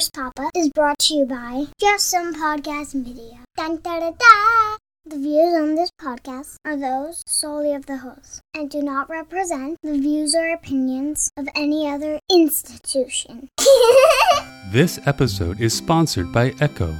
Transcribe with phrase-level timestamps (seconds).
[0.00, 3.40] Nurse Papa is brought to you by Just Some Podcast Media.
[3.54, 4.76] Dun, da, da, da.
[5.04, 9.76] The views on this podcast are those solely of the host and do not represent
[9.82, 13.50] the views or opinions of any other institution.
[14.72, 16.98] This episode is sponsored by Eko.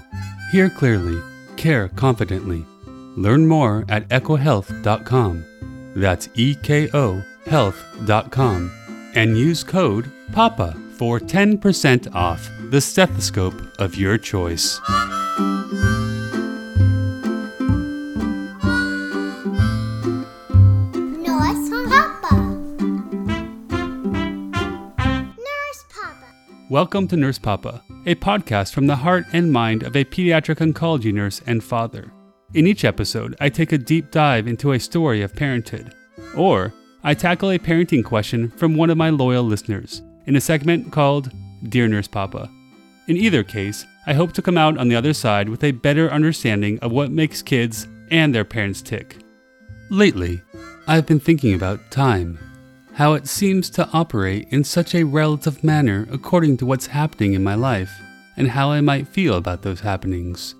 [0.53, 1.23] Hear clearly,
[1.57, 2.67] care confidently.
[3.17, 5.45] Learn more at ekohealth.com.
[5.97, 8.71] That's E K O health.com.
[9.15, 14.79] And use code PAPA for 10% off the stethoscope of your choice.
[21.19, 22.37] Nurse Papa.
[25.37, 26.27] Nurse Papa.
[26.71, 31.13] Welcome to Nurse Papa, a podcast from the heart and mind of a pediatric oncology
[31.13, 32.13] nurse and father.
[32.55, 35.93] In each episode, I take a deep dive into a story of parenthood,
[36.37, 40.93] or I tackle a parenting question from one of my loyal listeners in a segment
[40.93, 41.33] called
[41.65, 42.49] Dear Nurse Papa.
[43.11, 46.09] In either case, I hope to come out on the other side with a better
[46.13, 49.17] understanding of what makes kids and their parents tick.
[49.91, 50.43] Lately,
[50.87, 52.39] I've been thinking about time
[52.95, 57.43] how it seems to operate in such a relative manner according to what's happening in
[57.43, 57.91] my life,
[58.37, 60.55] and how I might feel about those happenings.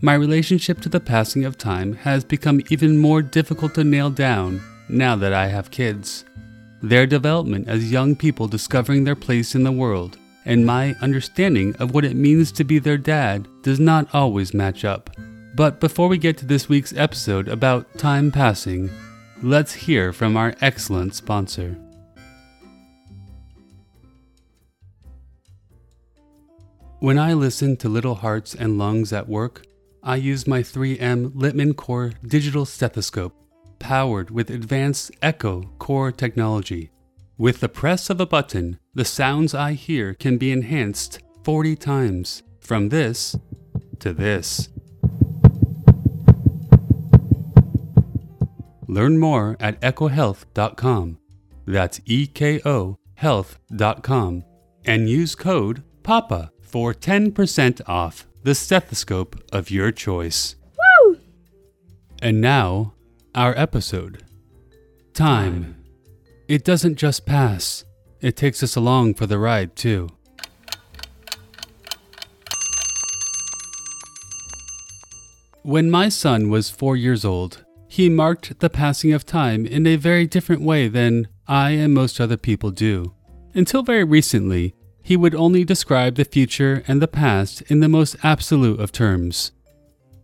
[0.00, 4.60] My relationship to the passing of time has become even more difficult to nail down
[4.88, 6.24] now that I have kids.
[6.82, 11.94] Their development as young people discovering their place in the world, and my understanding of
[11.94, 15.10] what it means to be their dad, does not always match up.
[15.54, 18.90] But before we get to this week's episode about time passing,
[19.42, 21.76] let's hear from our excellent sponsor.
[27.00, 29.66] When I listen to Little Hearts and Lungs at work,
[30.02, 33.34] I use my 3M Littmann Core digital stethoscope,
[33.78, 36.90] powered with advanced Eko Core technology.
[37.36, 42.42] With the press of a button, the sounds I hear can be enhanced 40 times,
[42.60, 43.36] from this
[43.98, 44.68] to this.
[48.86, 51.18] Learn more at ekohealth.com.
[51.66, 54.44] That's E K O health.com.
[54.84, 60.56] And use code PAPA for 10% off the stethoscope of your choice.
[61.06, 61.18] Woo!
[62.22, 62.94] And now,
[63.34, 64.22] our episode
[65.14, 65.83] Time.
[66.46, 67.84] It doesn't just pass,
[68.20, 70.10] it takes us along for the ride, too.
[75.62, 79.96] When my son was four years old, he marked the passing of time in a
[79.96, 83.14] very different way than I and most other people do.
[83.54, 88.16] Until very recently, he would only describe the future and the past in the most
[88.22, 89.52] absolute of terms.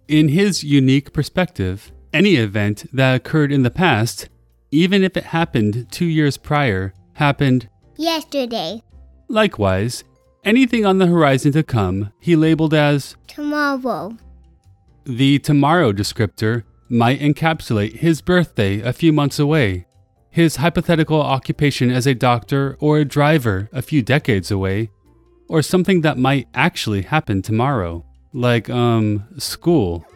[0.09, 4.29] In his unique perspective, any event that occurred in the past,
[4.71, 8.83] even if it happened two years prior, happened Yesterday.
[9.29, 10.05] likewise.
[10.43, 14.17] Anything on the horizon to come, he labeled as Tomorrow.
[15.05, 19.87] The tomorrow descriptor might encapsulate his birthday a few months away,
[20.31, 24.91] his hypothetical occupation as a doctor or a driver a few decades away,
[25.49, 30.07] or something that might actually happen tomorrow, like, um, school.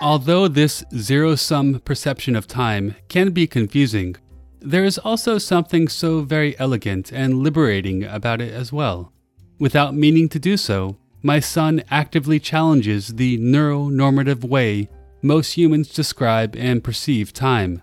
[0.00, 4.16] Although this zero sum perception of time can be confusing,
[4.60, 9.12] there is also something so very elegant and liberating about it as well.
[9.58, 14.88] Without meaning to do so, my son actively challenges the neuronormative way
[15.22, 17.80] most humans describe and perceive time.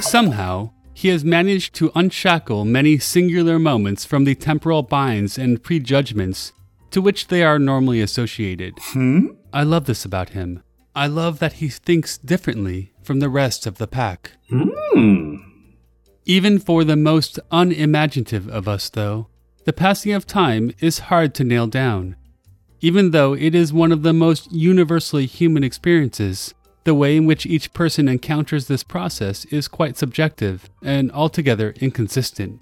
[0.00, 6.52] Somehow, he has managed to unshackle many singular moments from the temporal binds and prejudgments
[6.92, 8.74] to which they are normally associated.
[8.78, 9.26] Hmm?
[9.52, 10.62] I love this about him.
[10.94, 14.32] I love that he thinks differently from the rest of the pack.
[14.48, 15.36] Hmm.
[16.24, 19.28] Even for the most unimaginative of us, though,
[19.64, 22.16] the passing of time is hard to nail down.
[22.80, 27.46] Even though it is one of the most universally human experiences, the way in which
[27.46, 32.60] each person encounters this process is quite subjective and altogether inconsistent.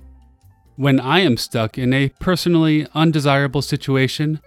[0.77, 4.41] When I am stuck in a personally undesirable situation,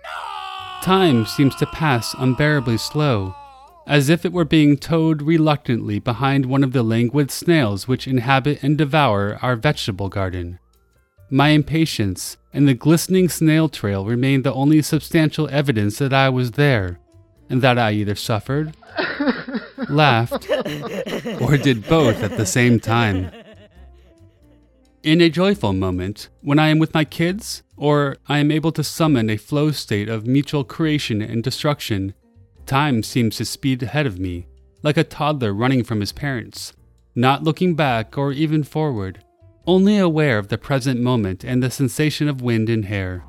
[0.83, 3.33] time seems to pass unbearably slow,
[3.88, 8.62] as if it were being towed reluctantly behind one of the languid snails which inhabit
[8.62, 10.59] and devour our vegetable garden.
[11.30, 16.51] My impatience and the glistening snail trail remained the only substantial evidence that I was
[16.51, 17.00] there,
[17.50, 18.75] and that I either suffered,
[19.89, 20.50] laughed,
[21.39, 23.31] or did both at the same time.
[25.03, 28.85] In a joyful moment, when I am with my kids, or I am able to
[28.85, 32.13] summon a flow state of mutual creation and destruction,
[32.65, 34.47] time seems to speed ahead of me,
[34.81, 36.71] like a toddler running from his parents,
[37.15, 39.21] not looking back or even forward,
[39.67, 43.25] only aware of the present moment and the sensation of wind in hair.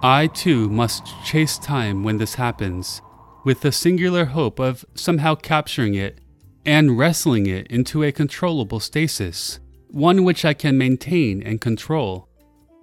[0.00, 3.02] I too must chase time when this happens,
[3.44, 6.20] with the singular hope of somehow capturing it
[6.64, 12.28] and wrestling it into a controllable stasis, one which I can maintain and control.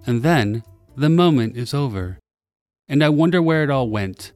[0.06, 0.62] And then
[0.96, 2.18] the moment is over.
[2.88, 4.32] And I wonder where it all went,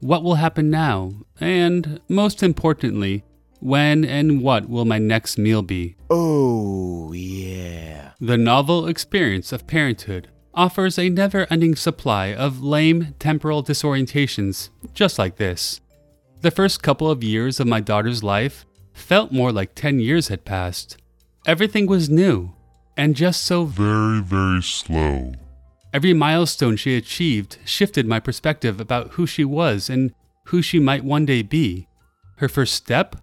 [0.00, 3.24] what will happen now, and most importantly,
[3.60, 5.96] when and what will my next meal be?
[6.08, 8.12] Oh, yeah.
[8.20, 15.18] The novel experience of parenthood offers a never ending supply of lame temporal disorientations, just
[15.18, 15.80] like this.
[16.40, 18.64] The first couple of years of my daughter's life
[18.98, 20.96] felt more like 10 years had passed.
[21.46, 22.52] Everything was new,
[22.96, 25.32] and just so Very, very slow.
[25.92, 30.12] Every milestone she achieved shifted my perspective about who she was and
[30.46, 31.88] who she might one day be.
[32.36, 33.16] Her first step,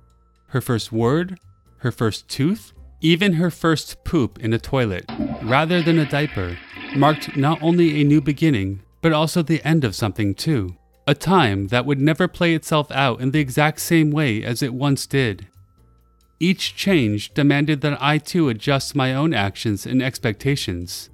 [0.50, 1.40] her first word,
[1.80, 5.06] her first tooth, even her first poop in a toilet,
[5.44, 6.58] rather than a diaper,
[6.96, 10.76] marked not only a new beginning, but also the end of something too.
[11.06, 14.74] A time that would never play itself out in the exact same way as it
[14.74, 15.48] once did.
[16.40, 21.10] Each change demanded that I too adjust my own actions and expectations.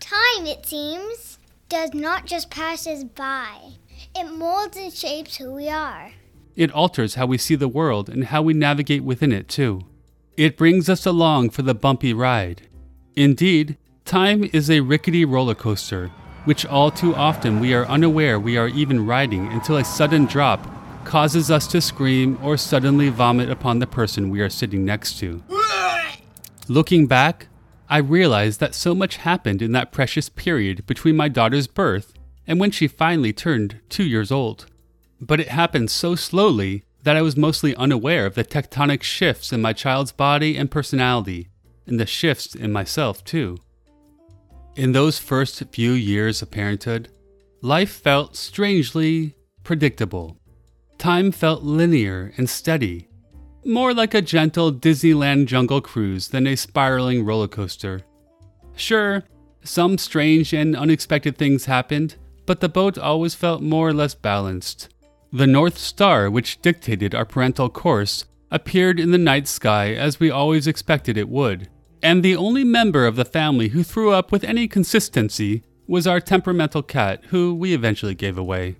[0.00, 1.38] Time, it seems,
[1.68, 3.72] does not just pass us by,
[4.14, 6.12] it molds and shapes who we are.
[6.54, 9.82] It alters how we see the world and how we navigate within it, too.
[10.38, 12.62] It brings us along for the bumpy ride.
[13.14, 13.76] Indeed,
[14.06, 16.10] time is a rickety roller coaster,
[16.44, 20.75] which all too often we are unaware we are even riding until a sudden drop
[21.06, 25.42] causes us to scream or suddenly vomit upon the person we are sitting next to.
[26.68, 27.46] Looking back,
[27.88, 32.12] I realized that so much happened in that precious period between my daughter's birth
[32.46, 34.66] and when she finally turned two years old.
[35.20, 39.62] But it happened so slowly that I was mostly unaware of the tectonic shifts in
[39.62, 41.48] my child's body and personality,
[41.86, 43.58] and the shifts in myself, too.
[44.74, 47.08] In those first few years of parenthood,
[47.62, 50.36] life felt strangely predictable.
[51.06, 53.06] Time felt linear and steady,
[53.64, 58.00] more like a gentle Disneyland jungle cruise than a spiraling roller coaster.
[58.74, 59.22] Sure,
[59.62, 64.88] some strange and unexpected things happened, but the boat always felt more or less balanced.
[65.32, 70.28] The North Star, which dictated our parental course, appeared in the night sky as we
[70.28, 71.68] always expected it would.
[72.02, 76.18] And the only member of the family who threw up with any consistency was our
[76.18, 78.74] temperamental cat, who we eventually gave away.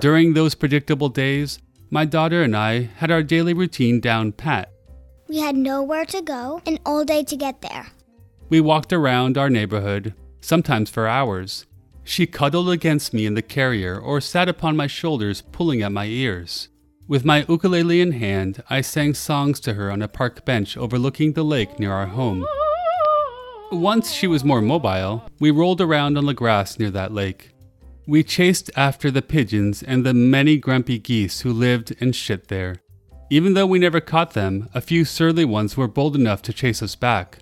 [0.00, 1.58] During those predictable days,
[1.90, 4.72] my daughter and I had our daily routine down pat.
[5.28, 7.86] We had nowhere to go and all day to get there.
[8.48, 11.66] We walked around our neighborhood, sometimes for hours.
[12.02, 16.04] She cuddled against me in the carrier or sat upon my shoulders pulling at my
[16.04, 16.68] ears.
[17.08, 21.32] With my ukulele in hand, I sang songs to her on a park bench overlooking
[21.32, 22.46] the lake near our home.
[23.72, 27.53] Once she was more mobile, we rolled around on the grass near that lake.
[28.06, 32.76] We chased after the pigeons and the many grumpy geese who lived and shit there.
[33.30, 36.82] Even though we never caught them, a few surly ones were bold enough to chase
[36.82, 37.38] us back.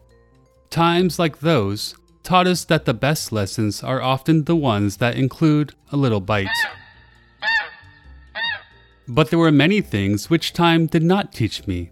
[0.70, 5.74] Times like those taught us that the best lessons are often the ones that include
[5.90, 6.48] a little bite.
[9.08, 11.91] But there were many things which time did not teach me.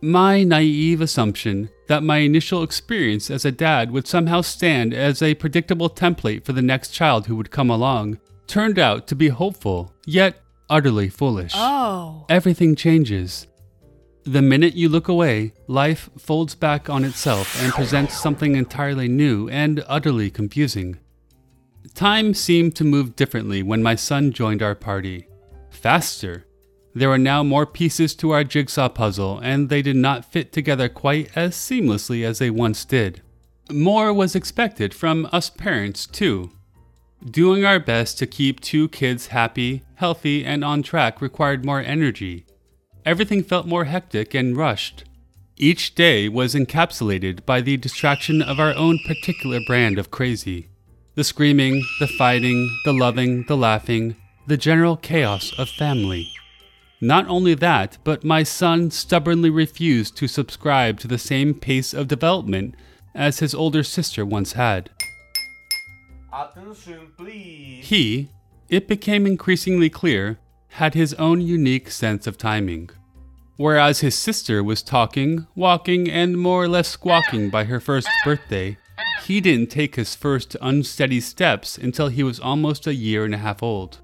[0.00, 5.34] My naive assumption that my initial experience as a dad would somehow stand as a
[5.34, 9.92] predictable template for the next child who would come along turned out to be hopeful,
[10.06, 11.52] yet utterly foolish.
[11.54, 12.26] Oh.
[12.28, 13.48] Everything changes.
[14.24, 19.48] The minute you look away, life folds back on itself and presents something entirely new
[19.48, 20.98] and utterly confusing.
[21.94, 25.26] Time seemed to move differently when my son joined our party.
[25.70, 26.44] Faster.
[26.98, 30.88] There were now more pieces to our jigsaw puzzle, and they did not fit together
[30.88, 33.22] quite as seamlessly as they once did.
[33.70, 36.50] More was expected from us parents, too.
[37.24, 42.46] Doing our best to keep two kids happy, healthy, and on track required more energy.
[43.06, 45.04] Everything felt more hectic and rushed.
[45.56, 50.70] Each day was encapsulated by the distraction of our own particular brand of crazy
[51.14, 54.16] the screaming, the fighting, the loving, the laughing,
[54.48, 56.28] the general chaos of family.
[57.00, 62.08] Not only that, but my son stubbornly refused to subscribe to the same pace of
[62.08, 62.74] development
[63.14, 64.90] as his older sister once had.
[66.32, 67.86] Attention, please.
[67.86, 68.30] He,
[68.68, 70.38] it became increasingly clear,
[70.70, 72.90] had his own unique sense of timing.
[73.56, 78.76] Whereas his sister was talking, walking, and more or less squawking by her first birthday,
[79.24, 83.38] he didn't take his first unsteady steps until he was almost a year and a
[83.38, 83.98] half old.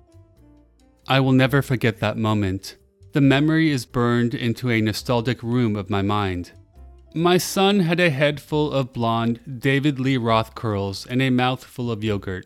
[1.07, 2.77] I will never forget that moment.
[3.15, 6.51] The memory is burned into a nostalgic room of my mind,
[7.15, 11.63] My son had a head full of blonde David Lee Roth curls and a mouth
[11.63, 12.45] full of yogurt.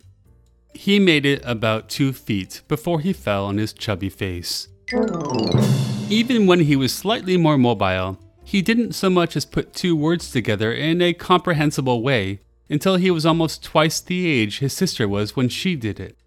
[0.74, 4.68] He made it about two feet before he fell on his chubby face.
[6.10, 10.30] Even when he was slightly more mobile, he didn't so much as put two words
[10.30, 15.34] together in a comprehensible way until he was almost twice the age his sister was
[15.34, 16.18] when she did it.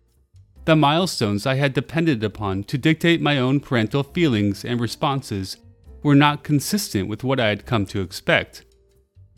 [0.66, 5.58] The milestones I had depended upon to dictate my own parental feelings and responses
[6.04, 8.64] were not consistent with what I had come to expect.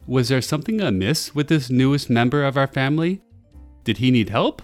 [0.05, 3.21] Was there something amiss with this newest member of our family?
[3.85, 4.61] Did he need help?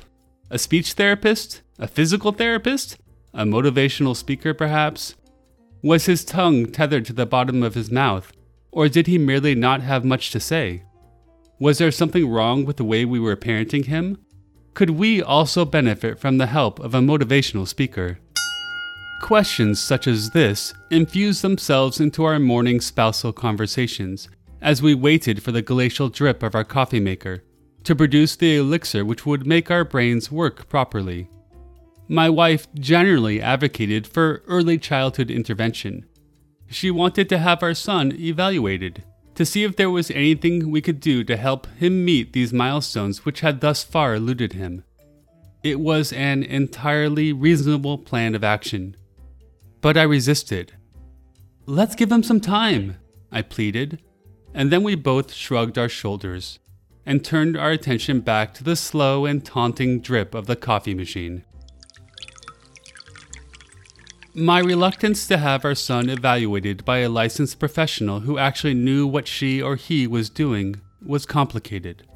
[0.50, 1.62] A speech therapist?
[1.78, 2.98] A physical therapist?
[3.34, 5.16] A motivational speaker, perhaps?
[5.82, 8.34] Was his tongue tethered to the bottom of his mouth,
[8.70, 10.84] or did he merely not have much to say?
[11.58, 14.18] Was there something wrong with the way we were parenting him?
[14.80, 18.18] Could we also benefit from the help of a motivational speaker?
[19.22, 24.30] Questions such as this infused themselves into our morning spousal conversations
[24.62, 27.44] as we waited for the glacial drip of our coffee maker
[27.84, 31.28] to produce the elixir which would make our brains work properly.
[32.08, 36.06] My wife generally advocated for early childhood intervention.
[36.70, 39.04] She wanted to have our son evaluated
[39.40, 43.24] to see if there was anything we could do to help him meet these milestones
[43.24, 44.84] which had thus far eluded him.
[45.64, 48.98] It was an entirely reasonable plan of action.
[49.80, 50.74] But I resisted.
[51.66, 52.98] Let's give him some time,
[53.32, 54.02] I pleaded,
[54.54, 56.60] and then we both shrugged our shoulders
[57.06, 61.46] and turned our attention back to the slow and taunting drip of the coffee machine.
[64.40, 69.28] My reluctance to have our son evaluated by a licensed professional who actually knew what
[69.28, 72.08] she or he was doing was complicated.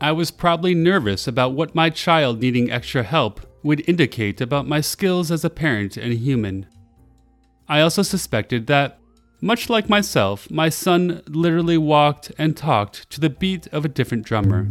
[0.00, 4.80] I was probably nervous about what my child needing extra help would indicate about my
[4.80, 6.68] skills as a parent and human.
[7.68, 8.98] I also suspected that,
[9.42, 14.24] much like myself, my son literally walked and talked to the beat of a different
[14.24, 14.68] drummer.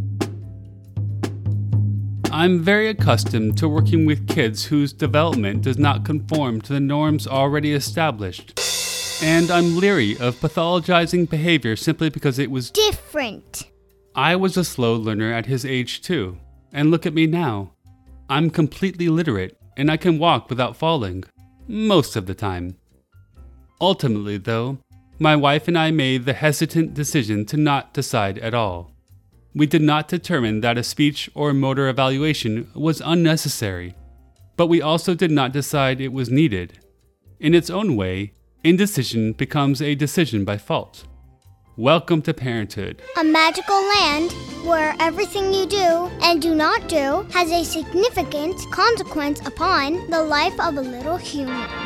[2.33, 7.27] I'm very accustomed to working with kids whose development does not conform to the norms
[7.27, 8.57] already established.
[9.21, 13.69] And I'm leery of pathologizing behavior simply because it was Different.
[14.15, 16.38] I was a slow learner at his age too.
[16.71, 17.73] And look at me now.
[18.29, 21.25] I'm completely literate and I can walk without falling.
[21.67, 22.77] Most of the time.
[23.81, 24.77] Ultimately, though,
[25.19, 28.90] my wife and I made the hesitant decision to not decide at all
[29.53, 33.96] we did not determine that a speech or motor evaluation was unnecessary,
[34.55, 36.79] but we also did not decide it was needed.
[37.39, 41.05] In its own way, indecision becomes a decision by fault.
[41.75, 43.01] Welcome to parenthood.
[43.20, 44.31] A magical land
[44.63, 50.58] where everything you do and do not do has a significant consequence upon the life
[50.60, 51.80] of a little human.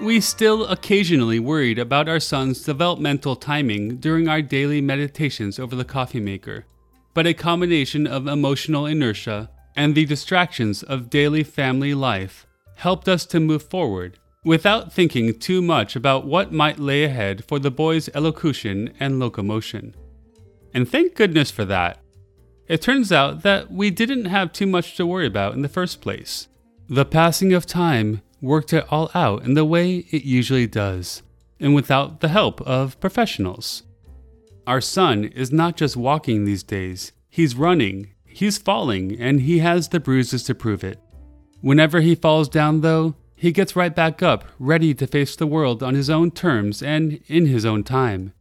[0.00, 5.84] We still occasionally worried about our son's developmental timing during our daily meditations over the
[5.84, 6.66] coffee maker,
[7.14, 13.26] but a combination of emotional inertia and the distractions of daily family life helped us
[13.26, 18.08] to move forward without thinking too much about what might lay ahead for the boy's
[18.14, 19.96] elocution and locomotion.
[20.72, 21.98] And thank goodness for that.
[22.68, 26.00] It turns out that we didn't have too much to worry about in the first
[26.00, 26.46] place.
[26.88, 31.22] The passing of time worked it all out in the way it usually does,
[31.58, 33.82] and without the help of professionals.
[34.66, 39.88] Our son is not just walking these days, he's running, he's falling, and he has
[39.88, 41.00] the bruises to prove it.
[41.60, 45.82] Whenever he falls down, though, he gets right back up, ready to face the world
[45.82, 48.32] on his own terms and in his own time.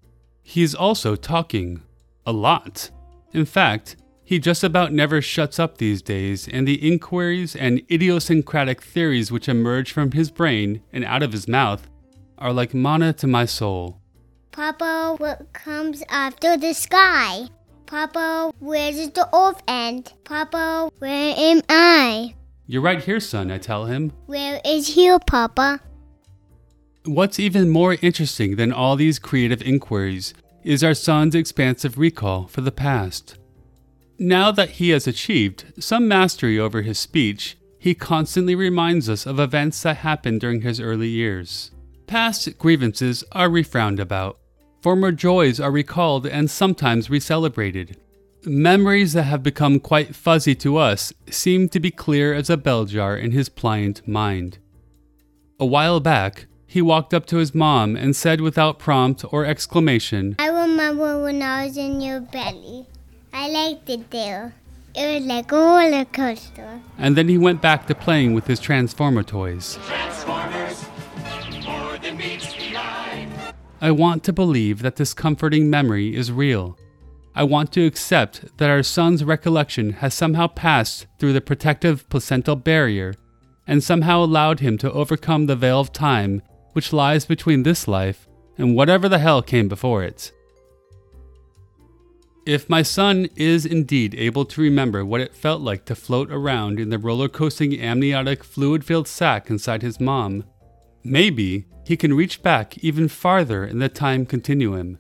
[0.42, 1.82] He's also talking.
[2.26, 2.90] A lot.
[3.32, 3.96] In fact,
[4.28, 9.48] he just about never shuts up these days, and the inquiries and idiosyncratic theories which
[9.48, 11.90] emerge from his brain and out of his mouth
[12.38, 14.02] are like manna to my soul.
[14.52, 17.48] Papa, what comes after the sky?
[17.86, 20.12] Papa, where does the earth end?
[20.26, 22.36] Papa, where am I?
[22.66, 24.12] You're right here, son, I tell him.
[24.26, 25.80] Where is here, Papa?
[27.06, 30.34] What's even more interesting than all these creative inquiries
[30.66, 33.38] is our son's expansive recall for the past.
[34.20, 39.40] Now that he has achieved some mastery over his speech, he constantly reminds us of
[39.40, 41.72] events that happened during his early years.
[42.08, 44.40] Past grievances are refrowned about.
[44.82, 47.98] Former joys are recalled and sometimes recelebrated.
[48.44, 52.86] Memories that have become quite fuzzy to us seem to be clear as a bell
[52.86, 54.58] jar in his pliant mind.
[55.60, 60.36] A while back, he walked up to his mom and said without prompt or exclamation,
[60.40, 62.88] I remember when I was in your belly.
[63.40, 64.56] I liked it there.
[64.96, 66.82] It was like a roller coaster.
[66.98, 69.78] and then he went back to playing with his Transformer toys.
[73.80, 76.80] I want to believe that this comforting memory is real.
[77.36, 82.56] I want to accept that our son's recollection has somehow passed through the protective placental
[82.56, 83.14] barrier
[83.68, 86.42] and somehow allowed him to overcome the veil of time
[86.74, 88.28] which lies between this life
[88.58, 90.32] and whatever the hell came before it.
[92.48, 96.80] If my son is indeed able to remember what it felt like to float around
[96.80, 100.46] in the roller coasting amniotic fluid filled sack inside his mom,
[101.04, 104.98] maybe he can reach back even farther in the time continuum.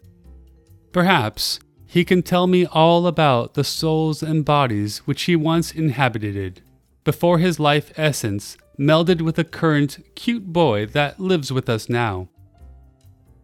[0.91, 6.61] Perhaps he can tell me all about the souls and bodies which he once inhabited,
[7.05, 12.27] before his life essence melded with the current cute boy that lives with us now.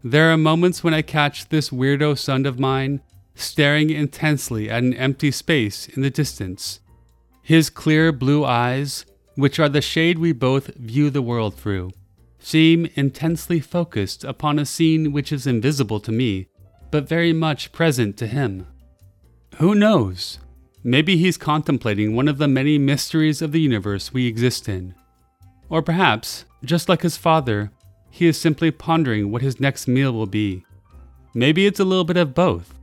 [0.03, 2.99] There are moments when I catch this weirdo son of mine
[3.35, 6.79] staring intensely at an empty space in the distance.
[7.41, 11.91] His clear blue eyes, which are the shade we both view the world through,
[12.39, 16.47] seem intensely focused upon a scene which is invisible to me,
[16.91, 18.67] but very much present to him.
[19.57, 20.39] Who knows?
[20.83, 24.93] Maybe he's contemplating one of the many mysteries of the universe we exist in.
[25.69, 27.71] Or perhaps, just like his father,
[28.09, 30.65] he is simply pondering what his next meal will be.
[31.33, 32.73] Maybe it's a little bit of both.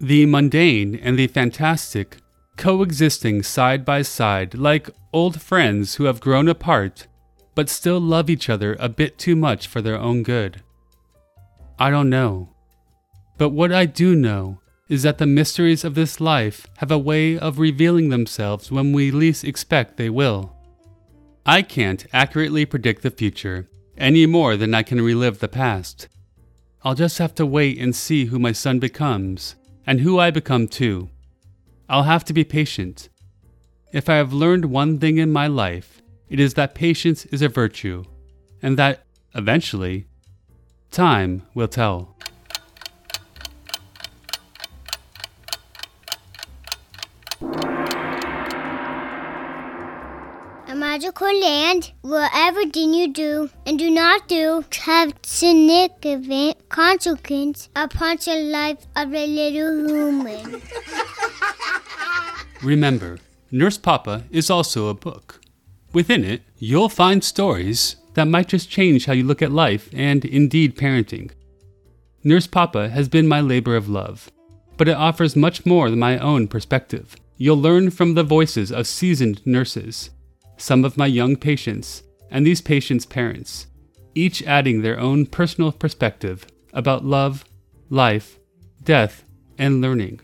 [0.00, 2.18] The mundane and the fantastic
[2.56, 7.06] coexisting side by side like old friends who have grown apart
[7.58, 10.62] but still love each other a bit too much for their own good.
[11.76, 12.54] I don't know.
[13.36, 17.36] But what I do know is that the mysteries of this life have a way
[17.36, 20.56] of revealing themselves when we least expect they will.
[21.44, 26.06] I can't accurately predict the future any more than I can relive the past.
[26.84, 29.56] I'll just have to wait and see who my son becomes
[29.88, 31.08] and who I become too.
[31.88, 33.08] I'll have to be patient.
[33.90, 37.48] If I have learned one thing in my life, it is that patience is a
[37.48, 38.04] virtue,
[38.60, 39.04] and that,
[39.34, 40.04] eventually,
[40.90, 42.14] time will tell.
[50.66, 58.16] A magical land where everything you do and do not do have significant consequence upon
[58.16, 60.60] the life of a little human.
[62.64, 63.18] Remember,
[63.52, 65.40] Nurse Papa is also a book.
[65.92, 70.24] Within it, you'll find stories that might just change how you look at life and
[70.24, 71.30] indeed parenting.
[72.24, 74.32] Nurse Papa has been my labor of love,
[74.76, 77.14] but it offers much more than my own perspective.
[77.36, 80.10] You'll learn from the voices of seasoned nurses,
[80.58, 83.66] some of my young patients, and these patients' parents,
[84.14, 87.44] each adding their own personal perspective about love,
[87.88, 88.38] life,
[88.82, 89.24] death,
[89.56, 90.20] and learning.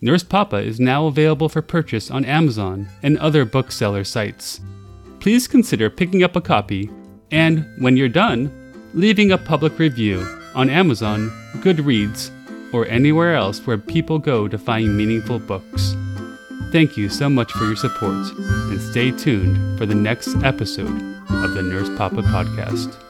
[0.00, 4.60] Nurse Papa is now available for purchase on Amazon and other bookseller sites.
[5.20, 6.90] Please consider picking up a copy
[7.30, 8.52] and, when you're done,
[8.94, 10.20] leaving a public review
[10.54, 12.30] on Amazon, Goodreads,
[12.72, 15.96] or anywhere else where people go to find meaningful books.
[16.72, 21.54] Thank you so much for your support, and stay tuned for the next episode of
[21.54, 23.05] the Nurse Papa Podcast.